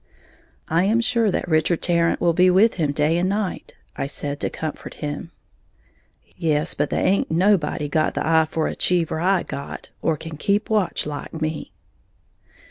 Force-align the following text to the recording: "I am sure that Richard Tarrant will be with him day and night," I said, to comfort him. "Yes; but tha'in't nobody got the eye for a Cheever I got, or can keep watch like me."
"I 0.67 0.85
am 0.85 0.99
sure 0.99 1.29
that 1.29 1.47
Richard 1.47 1.83
Tarrant 1.83 2.19
will 2.19 2.33
be 2.33 2.49
with 2.49 2.77
him 2.81 2.91
day 2.91 3.17
and 3.19 3.29
night," 3.29 3.75
I 3.95 4.07
said, 4.07 4.39
to 4.39 4.49
comfort 4.49 4.95
him. 4.95 5.29
"Yes; 6.35 6.73
but 6.73 6.89
tha'in't 6.89 7.29
nobody 7.29 7.87
got 7.87 8.15
the 8.15 8.25
eye 8.25 8.45
for 8.49 8.65
a 8.65 8.75
Cheever 8.75 9.19
I 9.19 9.43
got, 9.43 9.89
or 10.01 10.17
can 10.17 10.37
keep 10.37 10.71
watch 10.71 11.05
like 11.05 11.39
me." 11.39 11.71